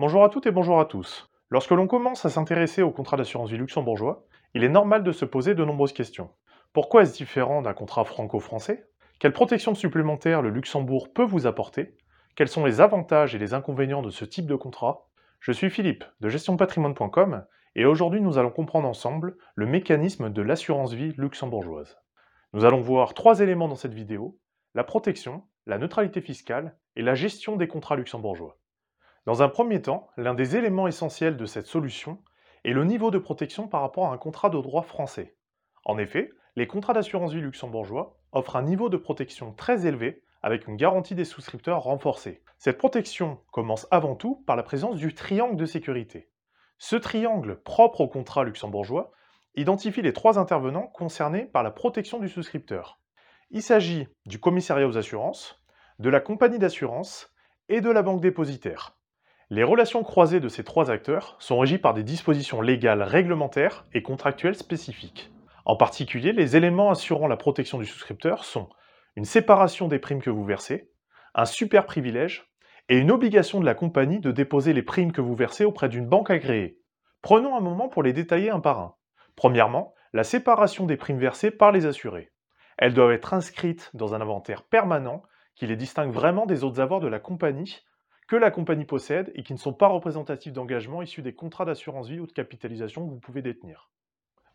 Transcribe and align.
Bonjour 0.00 0.22
à 0.22 0.28
toutes 0.28 0.46
et 0.46 0.52
bonjour 0.52 0.78
à 0.78 0.84
tous. 0.84 1.28
Lorsque 1.50 1.72
l'on 1.72 1.88
commence 1.88 2.24
à 2.24 2.30
s'intéresser 2.30 2.82
au 2.82 2.92
contrat 2.92 3.16
d'assurance 3.16 3.50
vie 3.50 3.56
luxembourgeois, 3.56 4.24
il 4.54 4.62
est 4.62 4.68
normal 4.68 5.02
de 5.02 5.10
se 5.10 5.24
poser 5.24 5.56
de 5.56 5.64
nombreuses 5.64 5.92
questions. 5.92 6.30
Pourquoi 6.72 7.02
est-ce 7.02 7.16
différent 7.16 7.62
d'un 7.62 7.72
contrat 7.72 8.04
franco-français? 8.04 8.86
Quelle 9.18 9.32
protection 9.32 9.74
supplémentaire 9.74 10.40
le 10.40 10.50
Luxembourg 10.50 11.12
peut 11.12 11.24
vous 11.24 11.48
apporter? 11.48 11.96
Quels 12.36 12.46
sont 12.46 12.64
les 12.64 12.80
avantages 12.80 13.34
et 13.34 13.40
les 13.40 13.54
inconvénients 13.54 14.02
de 14.02 14.10
ce 14.10 14.24
type 14.24 14.46
de 14.46 14.54
contrat? 14.54 15.08
Je 15.40 15.50
suis 15.50 15.68
Philippe 15.68 16.04
de 16.20 16.28
gestionpatrimoine.com 16.28 17.44
et 17.74 17.84
aujourd'hui 17.84 18.20
nous 18.20 18.38
allons 18.38 18.52
comprendre 18.52 18.86
ensemble 18.86 19.36
le 19.56 19.66
mécanisme 19.66 20.30
de 20.30 20.42
l'assurance 20.42 20.92
vie 20.92 21.12
luxembourgeoise. 21.16 21.98
Nous 22.52 22.64
allons 22.64 22.82
voir 22.82 23.14
trois 23.14 23.40
éléments 23.40 23.66
dans 23.66 23.74
cette 23.74 23.94
vidéo, 23.94 24.38
la 24.76 24.84
protection, 24.84 25.42
la 25.66 25.76
neutralité 25.76 26.20
fiscale 26.20 26.78
et 26.94 27.02
la 27.02 27.16
gestion 27.16 27.56
des 27.56 27.66
contrats 27.66 27.96
luxembourgeois. 27.96 28.58
Dans 29.28 29.42
un 29.42 29.50
premier 29.50 29.82
temps, 29.82 30.08
l'un 30.16 30.32
des 30.32 30.56
éléments 30.56 30.88
essentiels 30.88 31.36
de 31.36 31.44
cette 31.44 31.66
solution 31.66 32.16
est 32.64 32.72
le 32.72 32.84
niveau 32.84 33.10
de 33.10 33.18
protection 33.18 33.68
par 33.68 33.82
rapport 33.82 34.06
à 34.06 34.14
un 34.14 34.16
contrat 34.16 34.48
de 34.48 34.58
droit 34.58 34.80
français. 34.80 35.36
En 35.84 35.98
effet, 35.98 36.32
les 36.56 36.66
contrats 36.66 36.94
d'assurance 36.94 37.34
vie 37.34 37.42
luxembourgeois 37.42 38.16
offrent 38.32 38.56
un 38.56 38.62
niveau 38.62 38.88
de 38.88 38.96
protection 38.96 39.52
très 39.52 39.86
élevé 39.86 40.22
avec 40.42 40.66
une 40.66 40.76
garantie 40.76 41.14
des 41.14 41.26
souscripteurs 41.26 41.82
renforcée. 41.82 42.42
Cette 42.56 42.78
protection 42.78 43.38
commence 43.52 43.86
avant 43.90 44.14
tout 44.14 44.42
par 44.46 44.56
la 44.56 44.62
présence 44.62 44.96
du 44.96 45.14
triangle 45.14 45.56
de 45.56 45.66
sécurité. 45.66 46.30
Ce 46.78 46.96
triangle 46.96 47.60
propre 47.60 48.00
au 48.00 48.08
contrat 48.08 48.44
luxembourgeois 48.44 49.12
identifie 49.56 50.00
les 50.00 50.14
trois 50.14 50.38
intervenants 50.38 50.86
concernés 50.86 51.44
par 51.44 51.62
la 51.62 51.70
protection 51.70 52.18
du 52.18 52.30
souscripteur. 52.30 52.98
Il 53.50 53.62
s'agit 53.62 54.08
du 54.24 54.40
commissariat 54.40 54.88
aux 54.88 54.96
assurances, 54.96 55.62
de 55.98 56.08
la 56.08 56.20
compagnie 56.20 56.58
d'assurance 56.58 57.30
et 57.68 57.82
de 57.82 57.90
la 57.90 58.00
banque 58.00 58.22
dépositaire. 58.22 58.97
Les 59.50 59.64
relations 59.64 60.02
croisées 60.02 60.40
de 60.40 60.48
ces 60.50 60.62
trois 60.62 60.90
acteurs 60.90 61.34
sont 61.38 61.58
régies 61.58 61.78
par 61.78 61.94
des 61.94 62.02
dispositions 62.02 62.60
légales 62.60 63.02
réglementaires 63.02 63.86
et 63.94 64.02
contractuelles 64.02 64.54
spécifiques. 64.54 65.30
En 65.64 65.74
particulier, 65.74 66.32
les 66.32 66.54
éléments 66.54 66.90
assurant 66.90 67.26
la 67.28 67.38
protection 67.38 67.78
du 67.78 67.86
souscripteur 67.86 68.44
sont 68.44 68.68
une 69.16 69.24
séparation 69.24 69.88
des 69.88 69.98
primes 69.98 70.20
que 70.20 70.28
vous 70.28 70.44
versez, 70.44 70.90
un 71.34 71.46
super 71.46 71.86
privilège 71.86 72.52
et 72.90 72.98
une 72.98 73.10
obligation 73.10 73.58
de 73.58 73.64
la 73.64 73.74
compagnie 73.74 74.20
de 74.20 74.32
déposer 74.32 74.74
les 74.74 74.82
primes 74.82 75.12
que 75.12 75.22
vous 75.22 75.34
versez 75.34 75.64
auprès 75.64 75.88
d'une 75.88 76.06
banque 76.06 76.30
agréée. 76.30 76.78
Prenons 77.22 77.56
un 77.56 77.60
moment 77.60 77.88
pour 77.88 78.02
les 78.02 78.12
détailler 78.12 78.50
un 78.50 78.60
par 78.60 78.78
un. 78.80 78.96
Premièrement, 79.34 79.94
la 80.12 80.24
séparation 80.24 80.84
des 80.84 80.98
primes 80.98 81.18
versées 81.18 81.50
par 81.50 81.72
les 81.72 81.86
assurés. 81.86 82.32
Elles 82.76 82.92
doivent 82.92 83.12
être 83.12 83.32
inscrites 83.32 83.90
dans 83.94 84.14
un 84.14 84.20
inventaire 84.20 84.62
permanent 84.62 85.22
qui 85.54 85.66
les 85.66 85.76
distingue 85.76 86.12
vraiment 86.12 86.44
des 86.44 86.64
autres 86.64 86.80
avoirs 86.80 87.00
de 87.00 87.08
la 87.08 87.18
compagnie 87.18 87.80
que 88.28 88.36
la 88.36 88.50
compagnie 88.50 88.84
possède 88.84 89.32
et 89.34 89.42
qui 89.42 89.54
ne 89.54 89.58
sont 89.58 89.72
pas 89.72 89.88
représentatifs 89.88 90.52
d'engagements 90.52 91.02
issus 91.02 91.22
des 91.22 91.34
contrats 91.34 91.64
d'assurance 91.64 92.08
vie 92.08 92.20
ou 92.20 92.26
de 92.26 92.32
capitalisation 92.32 93.04
que 93.04 93.10
vous 93.10 93.18
pouvez 93.18 93.42
détenir. 93.42 93.90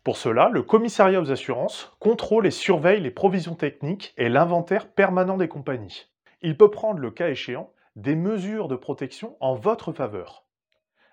Pour 0.04 0.16
cela, 0.16 0.48
le 0.48 0.62
commissariat 0.62 1.20
aux 1.20 1.32
assurances 1.32 1.96
contrôle 1.98 2.46
et 2.46 2.50
surveille 2.50 3.00
les 3.00 3.10
provisions 3.10 3.54
techniques 3.54 4.14
et 4.16 4.28
l'inventaire 4.28 4.92
permanent 4.92 5.36
des 5.36 5.48
compagnies. 5.48 6.06
Il 6.40 6.56
peut 6.56 6.70
prendre, 6.70 7.00
le 7.00 7.10
cas 7.10 7.28
échéant, 7.28 7.72
des 7.96 8.14
mesures 8.14 8.68
de 8.68 8.76
protection 8.76 9.36
en 9.40 9.54
votre 9.54 9.92
faveur. 9.92 10.44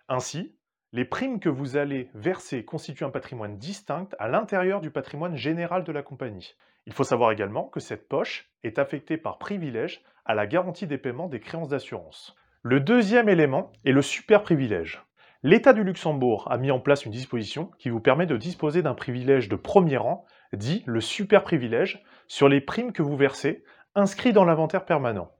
Ainsi, 0.07 0.55
les 0.91 1.05
primes 1.05 1.39
que 1.39 1.49
vous 1.49 1.77
allez 1.77 2.09
verser 2.13 2.65
constituent 2.65 3.05
un 3.05 3.11
patrimoine 3.11 3.57
distinct 3.57 4.09
à 4.19 4.27
l'intérieur 4.27 4.81
du 4.81 4.91
patrimoine 4.91 5.37
général 5.37 5.83
de 5.83 5.91
la 5.91 6.03
compagnie. 6.03 6.55
Il 6.85 6.93
faut 6.93 7.05
savoir 7.05 7.31
également 7.31 7.63
que 7.63 7.79
cette 7.79 8.09
poche 8.09 8.51
est 8.63 8.77
affectée 8.77 9.17
par 9.17 9.37
privilège 9.37 10.03
à 10.25 10.35
la 10.35 10.47
garantie 10.47 10.85
des 10.85 10.97
paiements 10.97 11.29
des 11.29 11.39
créances 11.39 11.69
d'assurance. 11.69 12.35
Le 12.63 12.79
deuxième 12.79 13.27
élément 13.27 13.71
est 13.85 13.91
le 13.91 14.03
super 14.03 14.43
privilège. 14.43 15.01
L'État 15.41 15.73
du 15.73 15.83
Luxembourg 15.83 16.47
a 16.51 16.59
mis 16.59 16.69
en 16.69 16.79
place 16.79 17.05
une 17.05 17.11
disposition 17.11 17.71
qui 17.79 17.89
vous 17.89 17.99
permet 17.99 18.27
de 18.27 18.37
disposer 18.37 18.83
d'un 18.83 18.93
privilège 18.93 19.49
de 19.49 19.55
premier 19.55 19.97
rang, 19.97 20.25
dit 20.53 20.83
le 20.85 21.01
super 21.01 21.43
privilège, 21.43 22.03
sur 22.27 22.47
les 22.47 22.61
primes 22.61 22.91
que 22.91 23.01
vous 23.01 23.17
versez, 23.17 23.63
inscrits 23.95 24.31
dans 24.31 24.45
l'inventaire 24.45 24.85
permanent. 24.85 25.31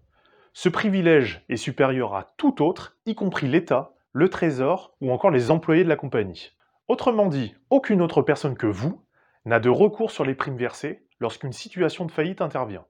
Ce 0.54 0.68
privilège 0.68 1.46
est 1.48 1.58
supérieur 1.58 2.16
à 2.16 2.34
tout 2.38 2.64
autre, 2.64 2.98
y 3.06 3.14
compris 3.14 3.48
l'État, 3.48 3.94
le 4.14 4.28
Trésor 4.28 4.96
ou 5.00 5.12
encore 5.12 5.30
les 5.30 5.52
employés 5.52 5.84
de 5.84 5.90
la 5.90 5.98
compagnie. 5.98 6.54
Autrement 6.88 7.28
dit, 7.28 7.54
aucune 7.70 8.02
autre 8.02 8.24
personne 8.24 8.58
que 8.58 8.66
vous 8.66 9.06
n'a 9.46 9.60
de 9.60 9.70
recours 9.70 10.10
sur 10.10 10.26
les 10.26 10.34
primes 10.34 10.58
versées 10.58 11.06
lorsqu'une 11.20 11.54
situation 11.54 12.06
de 12.06 12.12
faillite 12.12 12.42
intervient. 12.42 12.88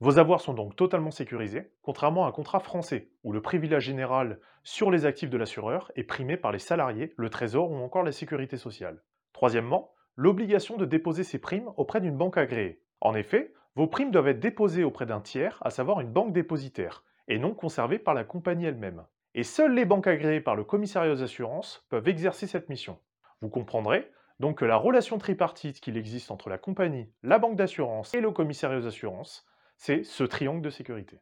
Vos 0.00 0.20
avoirs 0.20 0.40
sont 0.40 0.54
donc 0.54 0.76
totalement 0.76 1.10
sécurisés, 1.10 1.72
contrairement 1.82 2.24
à 2.24 2.28
un 2.28 2.32
contrat 2.32 2.60
français, 2.60 3.10
où 3.24 3.32
le 3.32 3.42
privilège 3.42 3.82
général 3.82 4.38
sur 4.62 4.92
les 4.92 5.06
actifs 5.06 5.30
de 5.30 5.36
l'assureur 5.36 5.90
est 5.96 6.04
primé 6.04 6.36
par 6.36 6.52
les 6.52 6.60
salariés, 6.60 7.14
le 7.16 7.30
trésor 7.30 7.72
ou 7.72 7.76
encore 7.76 8.04
la 8.04 8.12
sécurité 8.12 8.56
sociale. 8.56 9.02
Troisièmement, 9.32 9.90
l'obligation 10.14 10.76
de 10.76 10.84
déposer 10.84 11.24
ces 11.24 11.40
primes 11.40 11.72
auprès 11.76 12.00
d'une 12.00 12.16
banque 12.16 12.38
agréée. 12.38 12.80
En 13.00 13.16
effet, 13.16 13.52
vos 13.74 13.88
primes 13.88 14.12
doivent 14.12 14.28
être 14.28 14.38
déposées 14.38 14.84
auprès 14.84 15.04
d'un 15.04 15.20
tiers, 15.20 15.58
à 15.62 15.70
savoir 15.70 16.00
une 16.00 16.12
banque 16.12 16.32
dépositaire, 16.32 17.02
et 17.26 17.40
non 17.40 17.52
conservées 17.52 17.98
par 17.98 18.14
la 18.14 18.22
compagnie 18.22 18.66
elle-même. 18.66 19.04
Et 19.34 19.42
seules 19.42 19.74
les 19.74 19.84
banques 19.84 20.06
agréées 20.06 20.40
par 20.40 20.54
le 20.54 20.62
commissariat 20.62 21.12
aux 21.12 21.22
assurances 21.24 21.84
peuvent 21.88 22.06
exercer 22.06 22.46
cette 22.46 22.68
mission. 22.68 23.00
Vous 23.40 23.48
comprendrez 23.48 24.08
donc 24.38 24.58
que 24.58 24.64
la 24.64 24.76
relation 24.76 25.18
tripartite 25.18 25.80
qu'il 25.80 25.96
existe 25.96 26.30
entre 26.30 26.48
la 26.48 26.58
compagnie, 26.58 27.10
la 27.24 27.40
banque 27.40 27.56
d'assurance 27.56 28.14
et 28.14 28.20
le 28.20 28.30
commissariat 28.30 28.78
aux 28.78 28.86
assurances 28.86 29.44
c'est 29.78 30.04
ce 30.04 30.24
triangle 30.24 30.60
de 30.60 30.70
sécurité. 30.70 31.20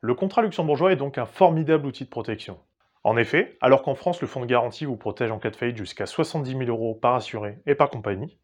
Le 0.00 0.14
contrat 0.14 0.42
luxembourgeois 0.42 0.92
est 0.92 0.96
donc 0.96 1.18
un 1.18 1.26
formidable 1.26 1.86
outil 1.86 2.04
de 2.04 2.08
protection. 2.08 2.58
En 3.04 3.16
effet, 3.16 3.58
alors 3.60 3.82
qu'en 3.82 3.94
France, 3.94 4.20
le 4.20 4.26
fonds 4.26 4.40
de 4.40 4.46
garantie 4.46 4.84
vous 4.84 4.96
protège 4.96 5.30
en 5.30 5.38
cas 5.38 5.50
de 5.50 5.56
faillite 5.56 5.76
jusqu'à 5.76 6.06
70 6.06 6.50
000 6.50 6.62
euros 6.64 6.94
par 6.94 7.14
assuré 7.14 7.58
et 7.66 7.74
par 7.74 7.90
compagnie, 7.90 8.38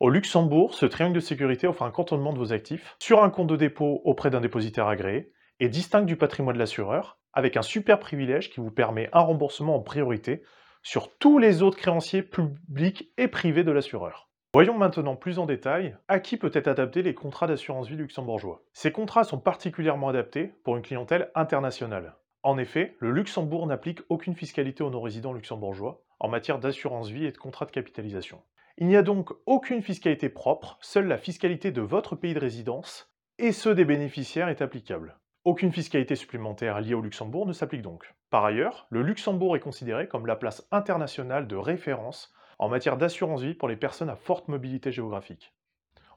au 0.00 0.10
Luxembourg, 0.10 0.74
ce 0.74 0.84
triangle 0.84 1.14
de 1.14 1.20
sécurité 1.20 1.68
offre 1.68 1.82
un 1.82 1.92
cantonnement 1.92 2.32
de 2.32 2.38
vos 2.38 2.52
actifs 2.52 2.96
sur 2.98 3.22
un 3.22 3.30
compte 3.30 3.46
de 3.46 3.56
dépôt 3.56 4.02
auprès 4.04 4.30
d'un 4.30 4.40
dépositaire 4.40 4.88
agréé 4.88 5.32
et 5.60 5.68
distingue 5.68 6.06
du 6.06 6.16
patrimoine 6.16 6.54
de 6.54 6.58
l'assureur 6.58 7.20
avec 7.32 7.56
un 7.56 7.62
super 7.62 8.00
privilège 8.00 8.50
qui 8.50 8.58
vous 8.58 8.72
permet 8.72 9.08
un 9.12 9.20
remboursement 9.20 9.76
en 9.76 9.80
priorité 9.80 10.42
sur 10.82 11.16
tous 11.18 11.38
les 11.38 11.62
autres 11.62 11.78
créanciers 11.78 12.24
publics 12.24 13.12
et 13.16 13.28
privés 13.28 13.62
de 13.62 13.70
l'assureur. 13.70 14.31
Voyons 14.54 14.76
maintenant 14.76 15.16
plus 15.16 15.38
en 15.38 15.46
détail 15.46 15.96
à 16.08 16.20
qui 16.20 16.36
peut 16.36 16.50
être 16.52 16.68
adapté 16.68 17.00
les 17.00 17.14
contrats 17.14 17.46
d'assurance 17.46 17.88
vie 17.88 17.96
luxembourgeois. 17.96 18.62
Ces 18.74 18.92
contrats 18.92 19.24
sont 19.24 19.38
particulièrement 19.38 20.10
adaptés 20.10 20.52
pour 20.62 20.76
une 20.76 20.82
clientèle 20.82 21.30
internationale. 21.34 22.16
En 22.42 22.58
effet, 22.58 22.94
le 22.98 23.12
Luxembourg 23.12 23.66
n'applique 23.66 24.02
aucune 24.10 24.34
fiscalité 24.34 24.84
aux 24.84 24.90
non-résidents 24.90 25.32
luxembourgeois 25.32 26.02
en 26.20 26.28
matière 26.28 26.58
d'assurance 26.58 27.08
vie 27.08 27.24
et 27.24 27.32
de 27.32 27.38
contrats 27.38 27.64
de 27.64 27.70
capitalisation. 27.70 28.42
Il 28.76 28.88
n'y 28.88 28.96
a 28.96 29.02
donc 29.02 29.30
aucune 29.46 29.80
fiscalité 29.80 30.28
propre, 30.28 30.76
seule 30.82 31.06
la 31.06 31.16
fiscalité 31.16 31.70
de 31.70 31.80
votre 31.80 32.14
pays 32.14 32.34
de 32.34 32.38
résidence 32.38 33.10
et 33.38 33.52
ceux 33.52 33.74
des 33.74 33.86
bénéficiaires 33.86 34.50
est 34.50 34.60
applicable. 34.60 35.16
Aucune 35.44 35.72
fiscalité 35.72 36.14
supplémentaire 36.14 36.78
liée 36.82 36.92
au 36.92 37.00
Luxembourg 37.00 37.46
ne 37.46 37.54
s'applique 37.54 37.80
donc. 37.80 38.14
Par 38.28 38.44
ailleurs, 38.44 38.86
le 38.90 39.00
Luxembourg 39.00 39.56
est 39.56 39.60
considéré 39.60 40.08
comme 40.08 40.26
la 40.26 40.36
place 40.36 40.68
internationale 40.70 41.46
de 41.46 41.56
référence 41.56 42.34
en 42.62 42.68
matière 42.68 42.96
d'assurance 42.96 43.42
vie 43.42 43.54
pour 43.54 43.68
les 43.68 43.74
personnes 43.74 44.08
à 44.08 44.14
forte 44.14 44.46
mobilité 44.46 44.92
géographique. 44.92 45.52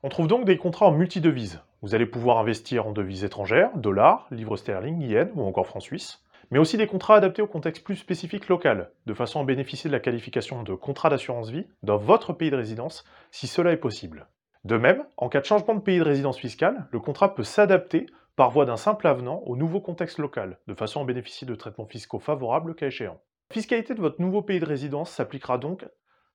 On 0.03 0.09
trouve 0.09 0.27
donc 0.27 0.45
des 0.45 0.57
contrats 0.57 0.85
en 0.85 0.91
multidevises. 0.91 1.59
Vous 1.81 1.95
allez 1.95 2.05
pouvoir 2.05 2.37
investir 2.37 2.85
en 2.85 2.91
devises 2.91 3.23
étrangères, 3.23 3.75
dollars, 3.75 4.27
livres 4.29 4.55
sterling, 4.55 5.01
yens 5.01 5.31
ou 5.33 5.41
encore 5.41 5.65
francs 5.65 5.81
suisses, 5.81 6.23
mais 6.51 6.59
aussi 6.59 6.77
des 6.77 6.85
contrats 6.85 7.15
adaptés 7.15 7.41
au 7.41 7.47
contexte 7.47 7.83
plus 7.83 7.95
spécifique 7.95 8.47
local, 8.47 8.91
de 9.07 9.15
façon 9.15 9.41
à 9.41 9.43
bénéficier 9.43 9.89
de 9.89 9.95
la 9.95 9.99
qualification 9.99 10.61
de 10.61 10.75
contrat 10.75 11.09
d'assurance 11.09 11.49
vie 11.49 11.65
dans 11.81 11.97
votre 11.97 12.31
pays 12.31 12.51
de 12.51 12.55
résidence 12.55 13.05
si 13.31 13.47
cela 13.47 13.71
est 13.71 13.77
possible. 13.77 14.27
De 14.65 14.77
même, 14.77 15.03
en 15.17 15.29
cas 15.29 15.41
de 15.41 15.45
changement 15.45 15.73
de 15.73 15.79
pays 15.79 15.97
de 15.97 16.03
résidence 16.03 16.37
fiscale, 16.37 16.85
le 16.91 16.99
contrat 16.99 17.33
peut 17.33 17.43
s'adapter 17.43 18.05
par 18.35 18.51
voie 18.51 18.65
d'un 18.65 18.77
simple 18.77 19.07
avenant 19.07 19.41
au 19.47 19.55
nouveau 19.55 19.81
contexte 19.81 20.19
local, 20.19 20.59
de 20.67 20.75
façon 20.75 21.01
à 21.01 21.05
bénéficier 21.05 21.47
de 21.47 21.55
traitements 21.55 21.87
fiscaux 21.87 22.19
favorables 22.19 22.67
le 22.67 22.73
cas 22.75 22.85
échéant. 22.85 23.19
La 23.49 23.55
fiscalité 23.55 23.95
de 23.95 24.01
votre 24.01 24.21
nouveau 24.21 24.43
pays 24.43 24.59
de 24.59 24.65
résidence 24.65 25.09
s'appliquera 25.09 25.57
donc 25.57 25.85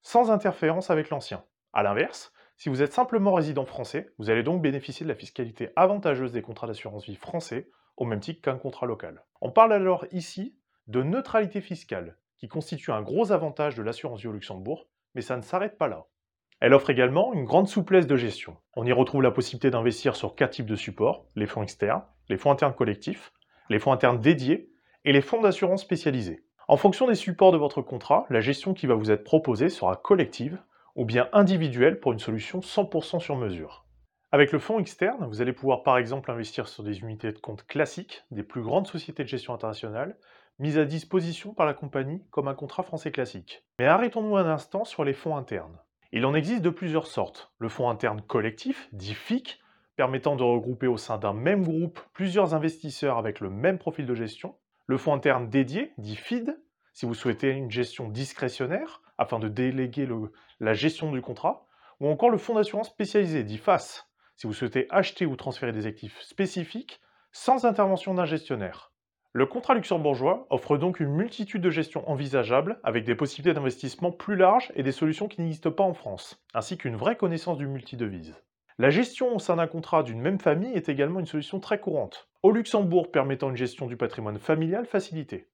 sans 0.03 0.31
interférence 0.31 0.91
avec 0.91 1.11
l'ancien. 1.11 1.45
A 1.73 1.83
l'inverse, 1.83 2.33
si 2.57 2.69
vous 2.69 2.83
êtes 2.83 2.93
simplement 2.93 3.33
résident 3.33 3.65
français, 3.65 4.11
vous 4.19 4.29
allez 4.29 4.43
donc 4.43 4.61
bénéficier 4.61 5.05
de 5.05 5.09
la 5.09 5.17
fiscalité 5.17 5.71
avantageuse 5.77 6.33
des 6.33 6.43
contrats 6.43 6.67
d'assurance 6.67 7.07
vie 7.07 7.17
français, 7.17 7.71
au 7.97 8.05
même 8.05 8.21
titre 8.21 8.43
qu'un 8.43 8.59
contrat 8.59 8.87
local. 8.87 9.25
On 9.41 9.51
parle 9.51 9.73
alors 9.73 10.05
ici 10.13 10.57
de 10.87 11.03
neutralité 11.03 11.61
fiscale, 11.61 12.19
qui 12.39 12.49
constitue 12.49 12.93
un 12.93 13.03
gros 13.03 13.33
avantage 13.33 13.77
de 13.77 13.83
l'assurance 13.83 14.21
vie 14.21 14.29
au 14.29 14.33
Luxembourg, 14.33 14.89
mais 15.15 15.23
ça 15.23 15.37
ne 15.37 15.43
s'arrête 15.43 15.79
pas 15.79 15.89
là. 15.89 16.07
Elle 16.61 16.75
offre 16.75 16.91
également 16.91 17.33
une 17.33 17.45
grande 17.45 17.69
souplesse 17.69 18.07
de 18.07 18.17
gestion. 18.17 18.59
On 18.75 18.85
y 18.85 18.93
retrouve 18.93 19.23
la 19.23 19.31
possibilité 19.31 19.71
d'investir 19.71 20.15
sur 20.15 20.35
quatre 20.35 20.53
types 20.53 20.67
de 20.67 20.77
supports, 20.77 21.27
les 21.37 21.47
fonds 21.47 21.63
externes, 21.63 22.03
les 22.29 22.37
fonds 22.37 22.51
internes 22.51 22.75
collectifs, 22.75 23.33
les 23.71 23.79
fonds 23.79 23.93
internes 23.93 24.21
dédiés 24.21 24.71
et 25.05 25.13
les 25.13 25.23
fonds 25.23 25.41
d'assurance 25.41 25.81
spécialisés. 25.81 26.45
En 26.71 26.77
fonction 26.77 27.09
des 27.09 27.17
supports 27.17 27.51
de 27.51 27.59
votre 27.59 27.83
contrat, 27.83 28.27
la 28.31 28.41
gestion 28.41 28.75
qui 28.75 28.87
va 28.87 28.95
vous 28.95 29.11
être 29.11 29.25
proposée 29.25 29.71
sera 29.71 29.97
collective 29.97 30.63
ou 30.95 31.05
bien 31.05 31.29
individuelle 31.33 31.99
pour 31.99 32.13
une 32.13 32.21
solution 32.21 32.61
100% 32.61 33.19
sur 33.19 33.35
mesure. 33.35 33.87
Avec 34.31 34.53
le 34.53 34.61
fonds 34.61 34.79
externe, 34.79 35.27
vous 35.27 35.43
allez 35.43 35.53
pouvoir 35.53 35.83
par 35.83 35.99
exemple 35.99 36.31
investir 36.31 36.69
sur 36.69 36.85
des 36.85 37.01
unités 37.01 37.33
de 37.33 37.39
compte 37.41 37.67
classiques 37.67 38.23
des 38.31 38.45
plus 38.45 38.63
grandes 38.63 38.87
sociétés 38.87 39.25
de 39.25 39.29
gestion 39.29 39.53
internationales, 39.53 40.17
mis 40.61 40.79
à 40.79 40.85
disposition 40.85 41.55
par 41.55 41.67
la 41.67 41.75
compagnie 41.75 42.23
comme 42.31 42.47
un 42.47 42.55
contrat 42.55 42.85
français 42.85 43.11
classique. 43.11 43.65
Mais 43.81 43.87
arrêtons-nous 43.87 44.37
un 44.37 44.47
instant 44.47 44.85
sur 44.85 45.03
les 45.03 45.13
fonds 45.13 45.37
internes. 45.37 45.81
Il 46.13 46.25
en 46.25 46.37
existe 46.37 46.63
de 46.63 46.71
plusieurs 46.71 47.09
sortes. 47.09 47.51
Le 47.59 47.69
fonds 47.69 47.91
interne 47.91 48.23
collectif, 48.23 48.89
dit 48.93 49.15
FIC, 49.15 49.59
permettant 49.97 50.37
de 50.37 50.45
regrouper 50.45 50.87
au 50.87 50.99
sein 50.99 51.19
d'un 51.19 51.35
même 51.35 51.65
groupe 51.65 51.99
plusieurs 52.13 52.55
investisseurs 52.55 53.19
avec 53.19 53.41
le 53.41 53.51
même 53.51 53.79
profil 53.79 54.07
de 54.07 54.15
gestion. 54.15 54.55
Le 54.91 54.99
fonds 54.99 55.15
interne 55.15 55.49
dédié, 55.49 55.93
dit 55.99 56.17
FID, 56.17 56.61
si 56.95 57.07
vous 57.07 57.15
souhaitez 57.15 57.51
une 57.51 57.71
gestion 57.71 58.09
discrétionnaire, 58.09 59.03
afin 59.19 59.39
de 59.39 59.47
déléguer 59.47 60.09
la 60.59 60.75
gestion 60.75 61.13
du 61.13 61.23
contrat. 61.23 61.69
Ou 62.01 62.09
encore 62.09 62.29
le 62.29 62.39
fonds 62.39 62.57
d'assurance 62.57 62.89
spécialisé, 62.89 63.45
dit 63.45 63.59
FAS, 63.59 64.09
si 64.35 64.49
vous 64.49 64.53
souhaitez 64.53 64.89
acheter 64.91 65.27
ou 65.27 65.37
transférer 65.37 65.71
des 65.71 65.87
actifs 65.87 66.21
spécifiques 66.23 67.01
sans 67.31 67.67
intervention 67.67 68.15
d'un 68.15 68.25
gestionnaire. 68.25 68.91
Le 69.33 69.47
contrat 69.47 69.75
luxembourgeois 69.75 70.49
offre 70.51 70.77
donc 70.77 70.99
une 70.99 71.15
multitude 71.15 71.63
de 71.63 71.71
gestions 71.71 72.11
envisageables 72.11 72.81
avec 72.83 73.05
des 73.05 73.15
possibilités 73.15 73.55
d'investissement 73.55 74.11
plus 74.11 74.35
larges 74.35 74.73
et 74.75 74.83
des 74.83 74.91
solutions 74.91 75.29
qui 75.29 75.41
n'existent 75.41 75.71
pas 75.71 75.85
en 75.85 75.95
France, 75.95 76.45
ainsi 76.53 76.77
qu'une 76.77 76.97
vraie 76.97 77.15
connaissance 77.15 77.59
du 77.59 77.69
multidevise. 77.69 78.35
La 78.81 78.89
gestion 78.89 79.37
au 79.37 79.39
sein 79.39 79.57
d'un 79.57 79.67
contrat 79.67 80.03
d'une 80.03 80.23
même 80.23 80.41
famille 80.41 80.73
est 80.73 80.89
également 80.89 81.21
une 81.21 81.27
solution 81.27 81.61
très 81.61 81.79
courante, 81.79 82.31
au 82.43 82.51
Luxembourg 82.51 83.11
permettant 83.11 83.51
une 83.51 83.57
gestion 83.57 83.87
du 83.87 83.99
patrimoine 83.99 84.39
familial 84.39 84.87
facilitée. 84.87 85.49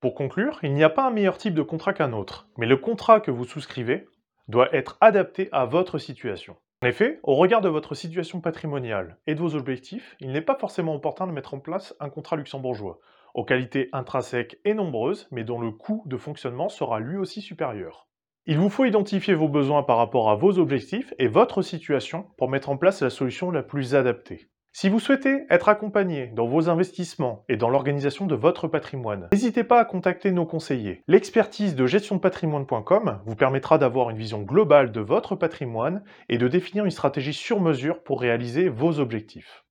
Pour 0.00 0.14
conclure, 0.14 0.58
il 0.62 0.72
n'y 0.72 0.82
a 0.82 0.88
pas 0.88 1.06
un 1.06 1.10
meilleur 1.10 1.36
type 1.36 1.52
de 1.52 1.60
contrat 1.60 1.92
qu'un 1.92 2.14
autre, 2.14 2.48
mais 2.56 2.64
le 2.64 2.78
contrat 2.78 3.20
que 3.20 3.30
vous 3.30 3.44
souscrivez 3.44 4.08
doit 4.48 4.74
être 4.74 4.96
adapté 5.02 5.50
à 5.52 5.66
votre 5.66 5.98
situation. 5.98 6.56
En 6.82 6.86
effet, 6.86 7.20
au 7.22 7.34
regard 7.34 7.60
de 7.60 7.68
votre 7.68 7.94
situation 7.94 8.40
patrimoniale 8.40 9.18
et 9.26 9.34
de 9.34 9.40
vos 9.40 9.56
objectifs, 9.56 10.16
il 10.18 10.32
n'est 10.32 10.40
pas 10.40 10.56
forcément 10.56 10.94
opportun 10.94 11.26
de 11.26 11.32
mettre 11.32 11.52
en 11.52 11.60
place 11.60 11.94
un 12.00 12.08
contrat 12.08 12.36
luxembourgeois, 12.36 12.98
aux 13.34 13.44
qualités 13.44 13.90
intrinsèques 13.92 14.58
et 14.64 14.72
nombreuses, 14.72 15.28
mais 15.32 15.44
dont 15.44 15.60
le 15.60 15.70
coût 15.70 16.02
de 16.06 16.16
fonctionnement 16.16 16.70
sera 16.70 16.98
lui 16.98 17.18
aussi 17.18 17.42
supérieur. 17.42 18.08
Il 18.50 18.58
vous 18.58 18.68
faut 18.68 18.84
identifier 18.84 19.34
vos 19.34 19.46
besoins 19.46 19.84
par 19.84 19.96
rapport 19.96 20.28
à 20.28 20.34
vos 20.34 20.58
objectifs 20.58 21.14
et 21.20 21.28
votre 21.28 21.62
situation 21.62 22.26
pour 22.36 22.50
mettre 22.50 22.68
en 22.68 22.76
place 22.76 23.00
la 23.00 23.08
solution 23.08 23.52
la 23.52 23.62
plus 23.62 23.94
adaptée. 23.94 24.48
Si 24.72 24.88
vous 24.88 24.98
souhaitez 24.98 25.44
être 25.50 25.68
accompagné 25.68 26.26
dans 26.26 26.48
vos 26.48 26.68
investissements 26.68 27.44
et 27.48 27.56
dans 27.56 27.70
l'organisation 27.70 28.26
de 28.26 28.34
votre 28.34 28.66
patrimoine, 28.66 29.28
n'hésitez 29.30 29.62
pas 29.62 29.78
à 29.78 29.84
contacter 29.84 30.32
nos 30.32 30.46
conseillers. 30.46 31.04
L'expertise 31.06 31.76
de 31.76 31.86
gestionpatrimoine.com 31.86 33.20
vous 33.24 33.36
permettra 33.36 33.78
d'avoir 33.78 34.10
une 34.10 34.16
vision 34.16 34.42
globale 34.42 34.90
de 34.90 35.00
votre 35.00 35.36
patrimoine 35.36 36.02
et 36.28 36.36
de 36.36 36.48
définir 36.48 36.84
une 36.84 36.90
stratégie 36.90 37.34
sur 37.34 37.60
mesure 37.60 38.02
pour 38.02 38.20
réaliser 38.20 38.68
vos 38.68 38.98
objectifs. 38.98 39.64